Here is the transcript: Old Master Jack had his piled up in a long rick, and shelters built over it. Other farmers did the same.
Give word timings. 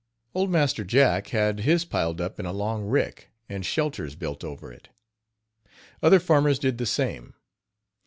Old 0.33 0.49
Master 0.49 0.83
Jack 0.83 1.27
had 1.27 1.59
his 1.59 1.85
piled 1.85 2.19
up 2.19 2.39
in 2.39 2.47
a 2.47 2.51
long 2.51 2.85
rick, 2.85 3.29
and 3.47 3.63
shelters 3.63 4.15
built 4.15 4.43
over 4.43 4.73
it. 4.73 4.89
Other 6.01 6.19
farmers 6.19 6.57
did 6.57 6.79
the 6.79 6.87
same. 6.87 7.35